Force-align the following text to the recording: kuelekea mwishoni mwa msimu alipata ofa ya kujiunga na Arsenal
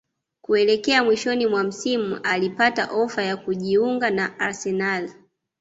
kuelekea 0.41 1.03
mwishoni 1.03 1.47
mwa 1.47 1.63
msimu 1.63 2.19
alipata 2.23 2.91
ofa 2.93 3.23
ya 3.23 3.37
kujiunga 3.37 4.09
na 4.09 4.39
Arsenal 4.39 5.11